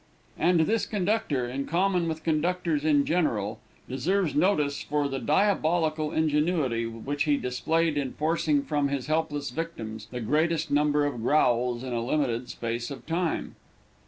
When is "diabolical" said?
5.19-6.11